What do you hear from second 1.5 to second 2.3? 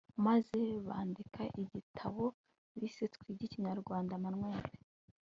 igitabo